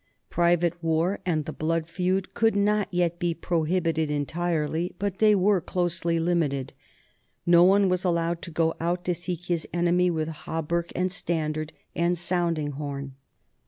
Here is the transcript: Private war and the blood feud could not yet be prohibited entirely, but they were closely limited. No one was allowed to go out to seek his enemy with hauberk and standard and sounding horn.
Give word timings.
Private 0.31 0.81
war 0.83 1.19
and 1.27 1.45
the 1.45 1.53
blood 1.53 1.85
feud 1.87 2.33
could 2.33 2.55
not 2.55 2.87
yet 2.91 3.19
be 3.19 3.35
prohibited 3.35 4.09
entirely, 4.09 4.95
but 4.97 5.19
they 5.19 5.35
were 5.35 5.61
closely 5.61 6.17
limited. 6.19 6.73
No 7.45 7.63
one 7.63 7.87
was 7.87 8.03
allowed 8.03 8.41
to 8.41 8.49
go 8.49 8.73
out 8.79 9.05
to 9.05 9.13
seek 9.13 9.45
his 9.45 9.67
enemy 9.71 10.09
with 10.09 10.27
hauberk 10.27 10.91
and 10.95 11.11
standard 11.11 11.71
and 11.95 12.17
sounding 12.17 12.71
horn. 12.71 13.13